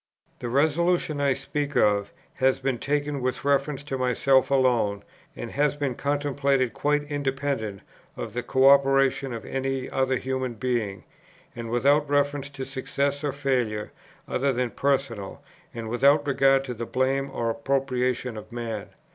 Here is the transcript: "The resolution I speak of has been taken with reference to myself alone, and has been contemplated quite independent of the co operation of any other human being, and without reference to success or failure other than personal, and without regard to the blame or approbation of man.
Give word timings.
"The 0.39 0.49
resolution 0.49 1.21
I 1.21 1.35
speak 1.35 1.75
of 1.77 2.11
has 2.33 2.59
been 2.59 2.79
taken 2.79 3.21
with 3.21 3.45
reference 3.45 3.83
to 3.83 3.99
myself 3.99 4.49
alone, 4.49 5.03
and 5.35 5.51
has 5.51 5.75
been 5.75 5.93
contemplated 5.93 6.73
quite 6.73 7.03
independent 7.03 7.81
of 8.17 8.33
the 8.33 8.41
co 8.41 8.67
operation 8.71 9.31
of 9.31 9.45
any 9.45 9.87
other 9.91 10.15
human 10.17 10.55
being, 10.55 11.03
and 11.55 11.69
without 11.69 12.09
reference 12.09 12.49
to 12.49 12.65
success 12.65 13.23
or 13.23 13.31
failure 13.31 13.91
other 14.27 14.51
than 14.51 14.71
personal, 14.71 15.43
and 15.71 15.87
without 15.87 16.25
regard 16.25 16.63
to 16.63 16.73
the 16.73 16.87
blame 16.87 17.29
or 17.31 17.51
approbation 17.51 18.37
of 18.37 18.51
man. 18.51 18.89